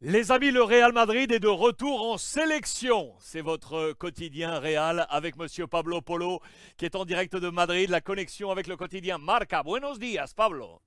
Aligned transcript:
Les 0.00 0.30
amis, 0.30 0.52
le 0.52 0.62
Real 0.62 0.92
Madrid 0.92 1.32
est 1.32 1.40
de 1.40 1.48
retour 1.48 2.12
en 2.12 2.18
sélection. 2.18 3.14
C'est 3.18 3.40
votre 3.40 3.94
quotidien 3.94 4.60
Real 4.60 5.04
avec 5.10 5.36
Monsieur 5.36 5.66
Pablo 5.66 6.00
Polo 6.00 6.38
qui 6.76 6.84
est 6.84 6.94
en 6.94 7.04
direct 7.04 7.34
de 7.34 7.48
Madrid. 7.48 7.90
La 7.90 8.00
connexion 8.00 8.52
avec 8.52 8.68
le 8.68 8.76
quotidien 8.76 9.18
Marca. 9.18 9.64
Buenos 9.64 9.98
días, 9.98 10.32
Pablo. 10.36 10.80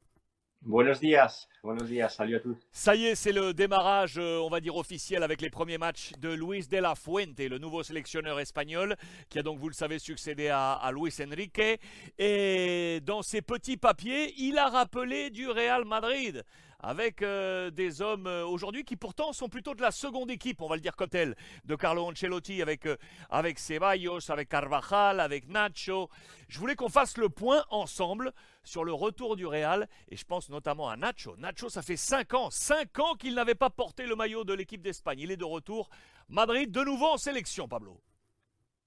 Buenos 0.62 1.02
días, 1.02 1.50
buenos 1.63 1.89
días, 1.89 2.08
salut 2.08 2.36
à 2.36 2.39
tous. 2.39 2.55
Ça 2.71 2.96
y 2.96 3.08
est, 3.08 3.16
c'est 3.16 3.32
le 3.32 3.52
démarrage, 3.52 4.20
euh, 4.20 4.38
on 4.38 4.47
va 4.47 4.60
dire 4.60 4.76
officiel, 4.76 5.24
avec 5.24 5.42
les 5.42 5.50
premiers 5.50 5.80
matchs 5.80 6.12
de 6.20 6.30
Luis 6.30 6.68
de 6.68 6.78
la 6.78 6.94
Fuente, 6.94 7.40
le 7.40 7.58
nouveau 7.58 7.82
sélectionneur 7.82 8.40
espagnol, 8.40 8.96
qui 9.28 9.40
a 9.40 9.42
donc, 9.42 9.58
vous 9.58 9.70
le 9.70 9.74
savez, 9.74 9.98
succédé 9.98 10.50
à, 10.50 10.74
à 10.74 10.92
Luis 10.92 11.16
Enrique. 11.20 11.80
Et 12.20 13.00
dans 13.04 13.24
ses 13.24 13.42
petits 13.42 13.78
papiers, 13.78 14.36
il 14.38 14.60
a 14.60 14.70
rappelé 14.70 15.32
du 15.32 15.50
Real 15.50 15.84
Madrid 15.84 16.44
avec 16.82 17.22
euh, 17.22 17.70
des 17.70 18.02
hommes 18.02 18.27
euh, 18.27 18.45
aujourd'hui 18.45 18.84
qui 18.84 18.95
pourtant 18.95 19.34
sont 19.34 19.50
plutôt 19.50 19.76
de 19.76 19.82
la 19.82 19.91
seconde 19.91 20.32
équipe, 20.32 20.62
on 20.62 20.68
va 20.68 20.76
le 20.76 20.82
dire 20.82 20.96
comme 20.96 21.10
tel, 21.10 21.36
de 21.66 21.76
Carlo 21.76 22.05
Ancelotti 22.05 22.62
avec, 22.62 22.86
euh, 22.88 22.98
avec 23.30 23.60
Ceballos, 23.60 24.32
avec 24.32 24.50
Carvajal, 24.50 25.20
avec 25.20 25.48
Nacho. 25.48 26.10
Je 26.48 26.60
voulais 26.60 26.76
qu'on 26.76 26.90
fasse 26.90 27.18
le 27.18 27.30
point 27.30 27.64
ensemble 27.70 28.34
sur 28.64 28.84
le 28.84 28.94
retour 28.94 29.36
du 29.36 29.46
Real 29.46 29.88
et 30.10 30.18
je 30.18 30.26
pense 30.26 30.50
notamment 30.50 30.90
à 30.90 30.98
Nacho. 30.98 31.36
Nacho, 31.38 31.70
ça 31.70 31.82
fait 31.82 31.98
5 31.98 32.34
ans, 32.34 32.50
5 32.50 33.00
ans 33.00 33.16
qu'il 33.16 33.36
n'avait 33.36 33.55
pas 33.55 33.70
porté 33.70 34.05
le 34.05 34.16
maillot 34.16 34.44
de 34.44 34.54
l'équipe 34.54 34.82
d'Espagne. 34.82 35.20
Il 35.20 35.32
est 35.32 35.38
de 35.38 35.46
retour. 35.46 35.90
Madrid 36.30 36.72
de 36.72 36.84
nouveau 36.84 37.08
en 37.08 37.18
sélection, 37.18 37.68
Pablo. 37.68 38.00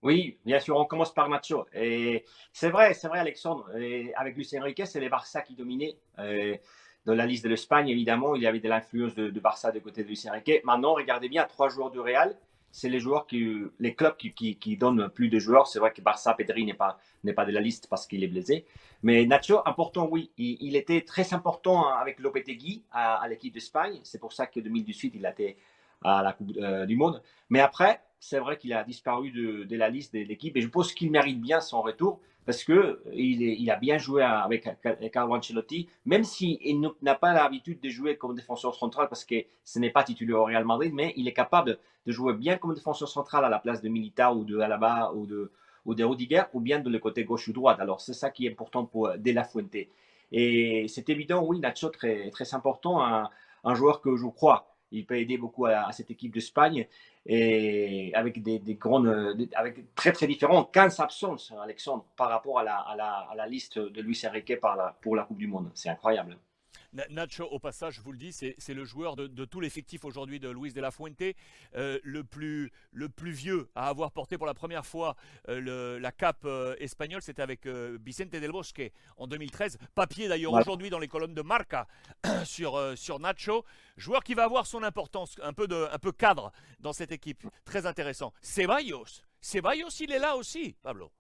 Oui, 0.03 0.39
bien 0.45 0.61
sûr, 0.61 0.77
on 0.77 0.85
commence 0.85 1.15
par 1.15 1.31
Nacho. 1.31 1.67
Et 1.73 2.27
c'est 2.53 2.69
vrai, 2.69 2.93
c'est 2.93 3.09
vrai, 3.09 3.21
Alexandre. 3.21 3.71
Avec 4.17 4.37
Luis 4.37 4.51
Enrique, 4.59 4.87
c'est 4.87 5.01
les 5.01 5.09
Barça 5.09 5.41
qui 5.41 5.55
dominaient. 5.55 5.97
Dans 7.07 7.15
la 7.15 7.27
liste 7.27 7.45
de 7.45 7.51
l'Espagne, 7.51 7.89
évidemment, 7.89 8.35
il 8.35 8.43
y 8.43 8.47
avait 8.47 8.61
de 8.61 8.69
l'influence 8.69 9.15
de, 9.15 9.41
Barça 9.41 9.73
de 9.73 9.79
côté 9.79 10.03
de 10.03 10.09
Luis 10.09 10.25
Enrique. 10.29 10.65
Maintenant, 10.65 10.95
regardez 10.95 11.29
bien, 11.29 11.45
trois 11.45 11.69
joueurs 11.69 11.91
du 11.91 12.01
Real, 12.01 12.37
c'est 12.71 12.89
les 12.89 12.99
joueurs 12.99 13.27
qui, 13.27 13.57
les 13.79 13.95
clubs 13.95 14.17
qui, 14.17 14.33
qui, 14.33 14.77
donnent 14.77 15.09
plus 15.09 15.29
de 15.29 15.39
joueurs. 15.39 15.67
C'est 15.67 15.79
vrai 15.79 15.93
que 15.93 16.01
Barça, 16.01 16.35
Pedri 16.35 16.65
n'est 16.65 16.75
pas, 16.75 16.99
n'est 17.23 17.33
pas 17.33 17.45
de 17.45 17.53
la 17.53 17.61
liste 17.61 17.87
parce 17.89 18.07
qu'il 18.07 18.25
est 18.25 18.29
blessé. 18.29 18.65
Mais 19.03 19.27
Nacho, 19.27 19.61
important, 19.65 20.09
oui. 20.11 20.33
Il, 20.39 20.75
était 20.75 21.03
très 21.03 21.35
important 21.35 21.89
avec 21.89 22.19
Lopetegui 22.19 22.83
à, 22.91 23.17
à 23.17 23.29
l'équipe 23.29 23.53
d'Espagne. 23.53 24.01
C'est 24.03 24.19
pour 24.19 24.33
ça 24.33 24.47
que 24.47 24.59
2018, 24.59 25.13
il 25.15 25.27
a 25.27 25.31
été 25.31 25.57
à 26.05 26.23
la 26.23 26.33
Coupe 26.33 26.53
euh, 26.57 26.87
du 26.87 26.97
Monde. 26.97 27.23
Mais 27.49 27.61
après, 27.61 28.01
c'est 28.21 28.39
vrai 28.39 28.57
qu'il 28.57 28.73
a 28.73 28.85
disparu 28.85 29.31
de, 29.31 29.77
la 29.77 29.89
liste 29.89 30.15
de 30.15 30.21
l'équipe 30.21 30.57
et 30.57 30.61
je 30.61 30.69
pense 30.69 30.93
qu'il 30.93 31.11
mérite 31.11 31.41
bien 31.41 31.61
son 31.61 31.83
retour 31.83 32.21
parce 32.47 32.63
que 32.63 33.03
il, 33.13 33.71
a 33.71 33.77
bien 33.77 33.97
joué 33.97 34.23
avec 34.23 34.69
Carlo 35.13 35.35
Ancelotti, 35.35 35.89
même 36.05 36.25
s'il 36.25 36.59
n'a 37.01 37.15
pas 37.15 37.33
l'habitude 37.33 37.81
de 37.81 37.89
jouer 37.89 38.17
comme 38.17 38.35
défenseur 38.35 38.75
central 38.75 39.09
parce 39.09 39.25
que 39.25 39.37
ce 39.65 39.79
n'est 39.79 39.91
pas 39.91 40.05
titulaire 40.05 40.41
au 40.41 40.45
Real 40.45 40.65
Madrid, 40.65 40.93
mais 40.93 41.15
il 41.17 41.27
est 41.27 41.33
capable 41.33 41.79
de 42.07 42.13
jouer 42.13 42.35
bien 42.35 42.59
comme 42.59 42.75
défenseur 42.75 43.09
central 43.09 43.45
à 43.45 43.49
la 43.49 43.59
place 43.59 43.81
de 43.81 43.89
Milita 43.89 44.35
ou 44.35 44.45
de 44.45 44.59
Alaba 44.59 45.13
ou 45.15 45.27
de, 45.27 45.53
ou 45.87 45.95
Rudiger 45.95 46.43
ou 46.53 46.61
bien 46.61 46.81
de 46.81 46.91
le 46.91 46.99
côté 46.99 47.25
gauche 47.25 47.49
ou 47.49 47.53
droite. 47.53 47.81
Alors 47.81 48.03
c'est 48.03 48.13
ça 48.13 48.31
qui 48.31 48.47
est 48.47 48.51
important 48.51 48.85
pour 48.85 49.11
De 49.17 49.33
La 49.33 49.45
Fuente. 49.45 49.77
Et 50.33 50.87
c'est 50.89 51.09
évident, 51.09 51.45
oui, 51.47 51.61
Nacho 51.61 51.89
très, 51.89 52.31
très 52.31 52.55
important, 52.55 53.03
un 53.03 53.75
joueur 53.75 54.01
que 54.03 54.17
je 54.17 54.27
crois 54.27 54.74
il 54.95 55.07
peut 55.07 55.19
aider 55.19 55.39
beaucoup 55.39 55.67
à, 55.67 55.91
cette 55.93 56.11
équipe 56.11 56.33
d'Espagne 56.33 56.87
et 57.27 58.13
avec 58.15 58.43
des, 58.43 58.61
grandes, 58.75 59.37
avec 59.55 59.95
très 59.95 60.13
très 60.13 60.27
différents 60.27 60.65
15 60.65 61.01
absences, 61.01 61.53
Alexandre, 61.63 62.05
par 62.17 62.29
rapport 62.29 62.59
à 62.59 62.65
la, 62.65 62.77
à 62.77 63.35
la, 63.35 63.47
liste 63.47 63.79
de 63.79 64.01
Luis 64.01 64.21
Enrique 64.27 64.59
pour 65.01 65.17
la 65.17 65.23
Coupe 65.25 65.39
du 65.39 65.47
Monde. 65.47 65.71
C'est 65.75 65.89
incroyable. 65.89 66.37
Nacho, 67.11 67.45
au 67.45 67.59
passage, 67.59 67.95
je 67.95 68.01
vous 68.01 68.13
le 68.13 68.19
dis, 68.19 68.33
c'est 68.33 68.75
le 68.75 68.85
joueur 68.85 69.17
de, 69.17 69.45
tout 69.45 69.61
l'effectif 69.61 70.05
aujourd'hui 70.05 70.41
de 70.41 70.49
Luis 70.49 70.73
de 70.73 70.81
la 70.81 70.91
Fuente, 70.91 71.23
euh, 71.75 71.99
le, 72.03 72.25
plus, 72.25 72.71
le 72.93 73.09
plus 73.09 73.33
vieux 73.33 73.69
à 73.75 73.89
avoir 73.89 74.13
porté 74.13 74.39
pour 74.39 74.47
la 74.47 74.55
première 74.55 74.87
fois 74.87 75.17
euh, 75.49 75.99
la 75.99 76.13
cape 76.13 76.45
euh, 76.45 76.77
espagnole. 76.79 77.23
C'était 77.23 77.43
avec 77.43 77.67
Vicente 77.67 78.31
del 78.31 78.53
Bosque 78.53 78.83
en 79.17 79.27
2013. 79.27 79.79
Papier 79.95 80.29
d'ailleurs 80.29 80.53
aujourd'hui 80.53 80.91
dans 80.91 80.99
les 80.99 81.09
colonnes 81.09 81.35
de 81.35 81.43
Marca 81.43 81.87
sur, 82.45 82.97
sur 82.97 83.19
Nacho. 83.19 83.65
Joueur 83.97 84.23
qui 84.23 84.35
va 84.35 84.45
avoir 84.45 84.67
son 84.67 84.83
importance, 84.83 85.37
un 85.43 85.53
peu, 85.53 85.67
de, 85.67 85.89
un 85.91 85.99
peu 85.99 86.13
cadre 86.13 86.53
dans 86.81 86.93
cette 86.93 87.13
équipe. 87.13 87.47
Très 87.65 87.87
intéressant. 87.87 88.33
Ceballos. 88.41 89.23
Ceballos, 89.41 89.91
il 90.01 90.13
est 90.13 90.19
là 90.19 90.37
aussi, 90.37 90.77
Pablo. 90.83 91.11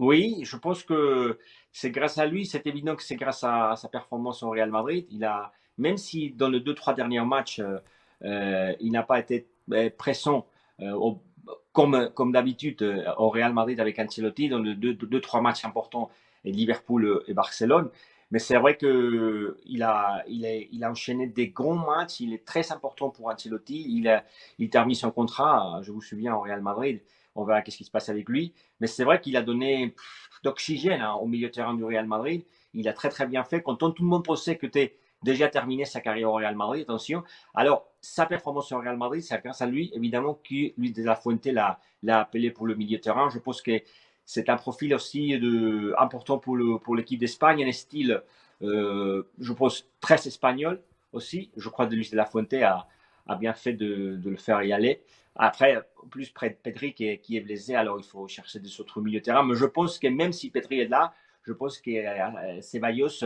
Oui, 0.00 0.40
je 0.44 0.56
pense 0.56 0.82
que 0.82 1.38
c'est 1.72 1.90
grâce 1.90 2.16
à 2.16 2.24
lui, 2.24 2.46
c'est 2.46 2.66
évident 2.66 2.96
que 2.96 3.02
c'est 3.02 3.16
grâce 3.16 3.44
à, 3.44 3.76
sa 3.76 3.86
performance 3.90 4.42
au 4.42 4.48
Real 4.48 4.70
Madrid. 4.70 5.06
Il 5.10 5.26
a, 5.26 5.52
même 5.76 5.98
si 5.98 6.30
dans 6.30 6.48
les 6.48 6.60
deux, 6.60 6.74
trois 6.74 6.94
derniers 6.94 7.20
matchs, 7.20 7.60
euh, 7.60 7.78
euh, 8.24 8.72
il 8.80 8.92
n'a 8.92 9.02
pas 9.02 9.18
été 9.20 9.46
euh, 9.72 9.90
pressant 9.90 10.46
comme, 11.72 12.10
comme 12.14 12.32
d'habitude 12.32 12.82
au 13.18 13.28
Real 13.28 13.52
Madrid 13.52 13.78
avec 13.78 13.98
Ancelotti 13.98 14.48
dans 14.48 14.60
les 14.60 14.74
deux, 14.74 14.94
deux, 14.94 15.20
trois 15.20 15.42
matchs 15.42 15.66
importants, 15.66 16.08
et 16.46 16.52
Liverpool 16.52 17.22
et 17.28 17.34
Barcelone. 17.34 17.90
Mais 18.30 18.38
c'est 18.38 18.56
vrai 18.56 18.76
qu'il 18.76 19.82
a, 19.82 20.22
il, 20.28 20.68
il 20.72 20.84
a 20.84 20.90
enchaîné 20.90 21.26
des 21.26 21.48
grands 21.48 21.74
matchs. 21.74 22.20
Il 22.20 22.32
est 22.32 22.44
très 22.44 22.70
important 22.72 23.10
pour 23.10 23.28
Ancelotti. 23.28 23.86
Il, 23.88 24.08
a, 24.08 24.24
il 24.58 24.70
termine 24.70 24.94
son 24.94 25.10
contrat, 25.10 25.80
je 25.82 25.90
vous 25.92 26.00
souviens, 26.00 26.34
au 26.34 26.40
Real 26.40 26.62
Madrid. 26.62 27.02
On 27.34 27.44
verra 27.44 27.62
qu'est-ce 27.62 27.76
qui 27.76 27.84
se 27.84 27.90
passe 27.90 28.08
avec 28.08 28.28
lui. 28.28 28.54
Mais 28.80 28.86
c'est 28.86 29.04
vrai 29.04 29.20
qu'il 29.20 29.36
a 29.36 29.42
donné 29.42 29.94
d'oxygène 30.42 31.00
hein, 31.00 31.14
au 31.14 31.26
milieu 31.26 31.50
terrain 31.50 31.74
du 31.74 31.84
Real 31.84 32.06
Madrid. 32.06 32.44
Il 32.74 32.88
a 32.88 32.92
très 32.92 33.08
très 33.08 33.26
bien 33.26 33.44
fait. 33.44 33.62
Quand 33.62 33.76
tout 33.76 33.94
le 33.98 34.08
monde 34.08 34.24
pensait 34.24 34.56
que 34.56 34.66
tu 34.66 34.90
déjà 35.22 35.48
terminé 35.48 35.84
sa 35.84 36.00
carrière 36.00 36.30
au 36.30 36.34
Real 36.34 36.56
Madrid, 36.56 36.82
attention. 36.82 37.22
Alors, 37.54 37.86
sa 38.00 38.26
performance 38.26 38.72
au 38.72 38.78
Real 38.78 38.96
Madrid, 38.96 39.22
c'est 39.22 39.42
grâce 39.42 39.60
à 39.60 39.66
lui, 39.66 39.90
évidemment, 39.94 40.34
que 40.34 40.72
lui 40.78 40.92
de 40.92 41.02
la 41.04 41.14
Fuente 41.14 41.46
l'a 41.46 41.78
appelé 42.20 42.50
pour 42.50 42.66
le 42.66 42.74
milieu 42.74 42.98
terrain. 43.00 43.28
Je 43.30 43.38
pense 43.38 43.60
que 43.60 43.82
c'est 44.32 44.48
un 44.48 44.56
profil 44.56 44.94
aussi 44.94 45.36
de, 45.40 45.92
important 45.98 46.38
pour 46.38 46.56
l'équipe 46.56 46.84
pour 46.84 46.96
d'Espagne, 47.18 47.64
un 47.64 47.72
style, 47.72 48.22
euh, 48.62 49.24
je 49.40 49.52
pense, 49.52 49.88
très 50.00 50.24
espagnol 50.28 50.80
aussi. 51.12 51.50
Je 51.56 51.68
crois 51.68 51.88
que 51.88 51.94
Luis 51.94 52.10
de 52.12 52.16
la 52.16 52.26
Fuente 52.26 52.52
a, 52.52 52.86
a 53.26 53.34
bien 53.34 53.54
fait 53.54 53.72
de, 53.72 54.14
de, 54.14 54.30
le 54.30 54.36
faire 54.36 54.62
y 54.62 54.72
aller. 54.72 55.02
Après, 55.34 55.84
plus 56.10 56.30
près 56.30 56.50
de 56.50 56.54
Pedri 56.54 56.94
qui 56.94 57.08
est, 57.08 57.18
qui 57.18 57.38
est, 57.38 57.40
blessé, 57.40 57.74
alors 57.74 57.98
il 57.98 58.04
faut 58.04 58.28
chercher 58.28 58.60
des 58.60 58.80
autres 58.80 59.00
milieux 59.00 59.18
de 59.18 59.24
terrain. 59.24 59.42
Mais 59.42 59.56
je 59.56 59.66
pense 59.66 59.98
que 59.98 60.06
même 60.06 60.32
si 60.32 60.50
Pedri 60.50 60.78
est 60.78 60.88
là, 60.88 61.12
je 61.42 61.52
pense 61.52 61.80
que 61.80 61.90
euh, 61.90 62.60
Ceballos 62.60 63.24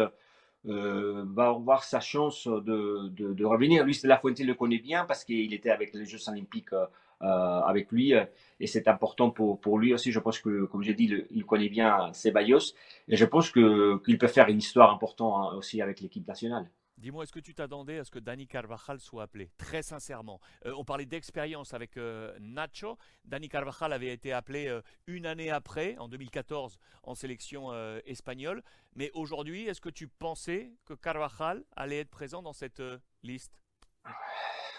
euh, 0.67 1.25
va 1.27 1.49
avoir 1.49 1.85
sa 1.85 2.01
chance 2.01 2.47
de, 2.47 3.09
de, 3.09 3.33
de, 3.33 3.45
revenir. 3.45 3.85
Lui, 3.85 3.99
de 4.03 4.09
la 4.09 4.19
Fuente 4.19 4.39
le 4.41 4.55
connaît 4.55 4.79
bien 4.79 5.05
parce 5.05 5.25
qu'il 5.25 5.53
était 5.53 5.71
avec 5.71 5.95
les 5.95 6.07
Jeux 6.07 6.29
Olympiques 6.29 6.73
euh, 6.73 6.87
avec 7.21 7.93
lui 7.93 8.13
et 8.61 8.67
c'est 8.67 8.89
important 8.89 9.31
pour, 9.31 9.61
pour, 9.61 9.79
lui 9.79 9.93
aussi. 9.95 10.11
Je 10.11 10.21
pense 10.21 10.39
que, 10.39 10.65
comme 10.65 10.83
j'ai 10.83 10.95
dit, 10.95 11.13
il 11.31 11.45
connaît 11.45 11.69
bien 11.69 12.13
Ceballos 12.13 12.75
et 13.09 13.17
je 13.17 13.25
pense 13.25 13.51
qu'il 13.51 14.19
peut 14.19 14.27
faire 14.27 14.49
une 14.49 14.59
histoire 14.59 14.93
importante 14.93 15.53
hein, 15.53 15.57
aussi 15.57 15.83
avec 15.83 16.01
l'équipe 16.01 16.27
nationale. 16.27 16.71
Dis-moi, 16.97 17.25
est-ce 17.25 17.33
que 17.33 17.41
tu 17.41 17.55
t'attendais 17.55 17.99
à 17.99 18.05
ce 18.05 18.11
que 18.11 18.21
Dani 18.21 18.47
Carvajal 18.47 19.01
soit 19.01 19.25
appelé? 19.25 19.51
Très 19.59 19.83
sincèrement. 19.83 20.41
Euh, 20.65 20.73
on 20.77 20.85
parlait 20.85 21.07
d'expérience 21.07 21.75
avec 21.75 21.97
euh, 21.97 22.33
Nacho. 22.41 22.97
Dani 23.25 23.49
Carvajal 23.49 23.93
avait 23.93 24.13
été 24.13 24.33
appelé 24.33 24.69
euh, 24.69 24.81
une 25.09 25.27
année 25.27 25.51
après, 25.51 25.97
en 25.99 26.09
2014, 26.09 26.79
en 27.03 27.15
sélection 27.15 27.73
espagnole. 28.05 28.63
Mais 28.95 29.11
aujourd'hui, 29.15 29.67
est-ce 29.67 29.81
que 29.81 29.89
tu 29.89 30.07
pensais 30.07 30.73
que 30.87 30.95
Carvajal 30.95 31.65
allait 31.77 32.01
être 32.01 32.11
présent 32.11 32.43
dans 32.43 32.53
cette 32.53 32.83
liste? 33.23 33.53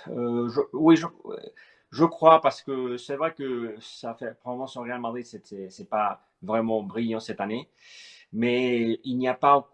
Oui, 0.08 0.96
je, 0.96 2.06
crois, 2.06 2.42
parce 2.42 2.62
que 2.62 2.98
c'est 2.98 3.16
vrai 3.16 3.34
que 3.34 3.76
ça 3.80 4.14
fait 4.14 4.40
probablement 4.40 4.68
son 4.68 4.82
Real 4.82 5.02
Madrid, 5.02 5.26
c'est 5.26 5.90
pas 5.90 6.22
vraiment 6.42 6.82
brillant 6.84 7.20
cette 7.20 7.42
année 7.42 7.70
mais 8.36 9.00
il 9.06 9.18
n'y 9.18 9.30
a 9.30 9.34
pas, 9.34 9.72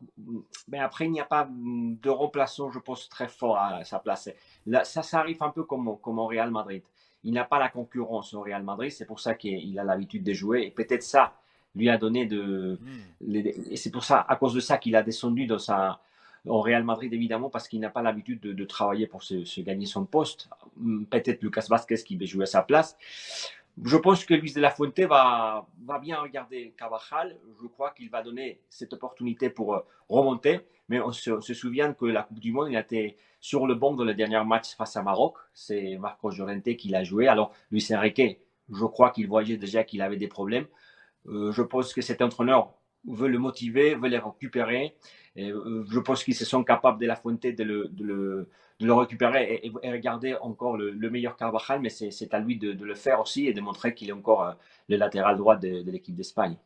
mais 0.68 0.78
après, 0.78 1.06
il 1.06 1.12
n'y 1.12 1.20
a 1.20 1.26
pas 1.26 1.50
de 1.50 2.10
remplaçant, 2.10 2.70
je 2.70 2.78
pense, 2.78 3.10
très 3.10 3.28
fort 3.28 3.58
à 3.58 3.84
sa 3.84 3.98
place. 3.98 4.30
Là, 4.68 4.84
ça, 4.84 5.02
ça 5.02 5.20
arrive 5.20 5.42
un 5.42 5.50
peu 5.50 5.64
comme, 5.64 5.98
comme 6.00 6.20
au 6.20 6.28
Real 6.28 6.52
Madrid. 6.52 6.84
Il 7.24 7.34
n'a 7.34 7.44
pas 7.44 7.58
la 7.58 7.70
concurrence 7.70 8.36
au 8.36 8.42
Real 8.42 8.64
Madrid, 8.64 8.92
c'est 8.92 9.06
pour 9.06 9.20
ça 9.20 9.34
qu'il 9.34 9.78
a 9.80 9.84
l'habitude 9.84 10.24
de 10.24 10.34
jouer, 10.34 10.68
et 10.68 10.70
peut-être 10.70 11.02
ça 11.02 11.34
lui 11.76 11.90
a 11.90 11.98
donné 11.98 12.28
de, 12.28 12.78
hmm. 12.80 13.36
et 13.36 13.78
c'est 13.78 13.92
pour 13.92 14.04
ça, 14.04 14.24
à 14.28 14.36
cause 14.36 14.54
de 14.54 14.60
ça, 14.60 14.78
qu'il 14.78 14.96
a 14.96 15.02
descendu 15.02 15.48
dans 15.48 15.60
sa, 15.60 16.00
au 16.46 16.62
Real 16.62 16.84
Madrid, 16.84 17.12
évidemment, 17.14 17.50
parce 17.50 17.68
qu'il 17.68 17.80
n'a 17.80 17.90
pas 17.90 18.04
l'habitude 18.04 18.42
de, 18.42 18.66
travailler 18.66 19.08
pour 19.08 19.24
se, 19.24 19.44
se, 19.44 19.62
gagner 19.62 19.88
son 19.88 20.06
poste. 20.06 20.50
Peut-être 21.10 21.42
Lucas 21.42 21.66
Vasquez 21.68 21.96
qui 21.96 22.16
va 22.16 22.26
jouer 22.26 22.44
à 22.44 22.48
sa 22.48 22.62
place. 22.62 22.96
Je 23.84 23.98
pense 23.98 24.26
que 24.26 24.34
Luis 24.34 24.54
de 24.54 24.62
la 24.62 24.70
Fuente 24.70 25.00
va, 25.02 25.68
va 25.86 26.00
bien 26.00 26.20
regarder 26.20 26.74
Carvajal. 26.78 27.38
Je 27.62 27.68
crois 27.68 27.92
qu'il 27.92 28.10
va 28.10 28.22
donner 28.22 28.60
cette 28.70 28.94
opportunité 28.94 29.50
pour 29.50 29.76
euh, 29.76 29.80
remonter. 30.10 30.62
Mais 30.90 31.00
on 31.00 31.12
se, 31.12 31.40
souvient 31.54 31.94
que 31.94 32.06
la 32.06 32.24
Coupe 32.24 32.40
du 32.40 32.52
Monde, 32.52 32.68
il 32.72 32.78
était 32.78 33.16
sur 33.40 33.66
le 33.66 33.76
banc 33.76 33.94
dans 33.94 34.04
le 34.04 34.14
dernier 34.14 34.44
match 34.44 34.76
face 34.76 34.98
à 34.98 35.04
Maroc. 35.04 35.36
C'est 35.54 35.98
Marco 35.98 36.30
Llorente 36.30 36.76
qui 36.76 36.90
l'a 36.90 37.04
joué. 37.04 37.28
Alors, 37.28 37.54
Luis 37.72 37.88
Enrique, 37.92 38.40
je 38.70 38.86
crois 38.86 39.12
qu'il 39.12 39.28
voyait 39.28 39.58
déjà 39.58 39.84
qu'il 39.84 40.02
avait 40.02 40.18
des 40.18 40.28
problèmes. 40.28 40.68
Euh, 41.28 41.52
je 41.52 41.62
pense 41.62 41.94
que 41.94 42.02
cet 42.02 42.22
entraîneur 42.22 42.74
veut 43.08 43.28
le 43.28 43.40
motiver, 43.40 43.96
veut 43.96 44.10
les 44.10 44.20
récupérer. 44.20 44.96
je 45.36 46.00
pense 46.00 46.24
qu'ils 46.24 46.36
se 46.36 46.46
sont 46.46 46.64
capables 46.64 47.00
de 47.00 47.08
la 47.08 47.16
Fuente 47.16 47.44
de 47.44 47.64
le, 47.64 47.88
de 47.90 48.04
le, 48.04 48.50
de 48.80 48.86
le 48.86 48.94
récupérer 48.94 49.62
et, 49.64 49.72
et, 49.84 49.92
regarder 49.92 50.36
encore 50.42 50.78
le, 50.78 51.10
meilleur 51.10 51.36
Carvajal, 51.36 51.82
mais 51.82 51.90
c'est 51.90 52.34
à 52.34 52.40
lui 52.40 52.58
de, 52.58 52.72
le 52.72 52.96
faire 52.96 53.20
aussi 53.20 53.48
et 53.48 53.54
de 53.54 53.62
montrer 53.62 53.94
qu'il 53.94 54.10
est 54.10 54.14
encore 54.14 54.56
le 54.90 54.98
latéral 54.98 55.38
droit 55.38 55.56
de, 55.56 55.82
de 55.82 55.92
l'équipe 55.92 56.16
d'Espagne. 56.16 56.58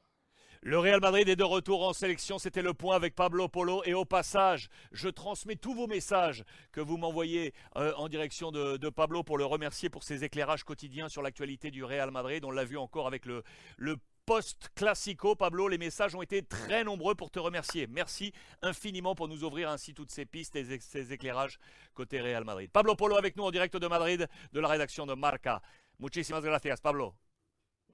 Le 0.68 0.80
Real 0.80 1.00
Madrid 1.00 1.30
est 1.30 1.36
de 1.36 1.44
retour 1.44 1.88
en 1.88 1.94
sélection, 1.94 2.40
c'était 2.40 2.64
le 2.64 2.74
point 2.74 2.96
avec 2.96 3.14
Pablo 3.14 3.48
Polo. 3.48 3.84
Et 3.86 3.94
au 3.94 4.04
passage, 4.04 4.68
je 4.92 5.10
transmets 5.10 5.58
tous 5.58 5.76
vos 5.76 5.86
messages 5.86 6.44
que 6.72 6.82
vous 6.82 6.98
m'envoyez 6.98 7.54
euh, 7.78 7.94
en 7.98 8.10
direction 8.10 8.52
de, 8.52 8.90
Pablo 8.90 9.22
pour 9.22 9.38
le 9.38 9.46
remercier 9.46 9.92
pour 9.92 10.02
ses 10.02 10.24
éclairages 10.24 10.64
quotidiens 10.64 11.08
sur 11.08 11.22
l'actualité 11.22 11.70
du 11.70 11.84
Real 11.84 12.10
Madrid. 12.10 12.44
On 12.46 12.50
l'a 12.50 12.66
vu 12.66 12.80
encore 12.80 13.06
avec 13.06 13.28
le, 13.28 13.44
le 13.78 13.98
post-classico. 14.26 15.36
Pablo, 15.36 15.68
les 15.68 15.78
messages 15.78 16.16
ont 16.16 16.22
été 16.22 16.44
très 16.44 16.84
nombreux 16.84 17.16
pour 17.16 17.32
te 17.32 17.40
remercier. 17.40 17.88
Merci 17.88 18.34
infiniment 18.62 19.16
pour 19.16 19.28
nous 19.28 19.44
ouvrir 19.44 19.70
ainsi 19.70 19.94
toutes 19.94 20.12
ces 20.12 20.26
pistes 20.26 20.56
et 20.56 20.80
ces 20.80 21.14
éclairages 21.14 21.60
côté 21.94 22.22
Real 22.22 22.44
Madrid. 22.44 22.70
Pablo 22.72 22.96
Polo 22.96 23.18
avec 23.18 23.36
nous 23.38 23.44
en 23.44 23.52
direct 23.52 23.78
de 23.78 23.88
Madrid, 23.88 24.28
de 24.54 24.60
la 24.60 24.68
rédaction 24.68 25.06
de 25.06 25.14
Marca. 25.14 25.62
Muchísimas 26.00 26.42
gracias, 26.42 26.78
Pablo. 26.82 27.14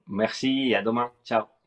Merci, 0.06 0.74
à 0.74 0.82
demain. 0.82 1.12
Ciao. 1.24 1.61